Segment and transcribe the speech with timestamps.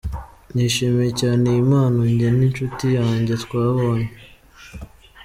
[0.53, 4.09] Nishimiye cyane iyi mpano njye n’inshuti yanjye twabonye.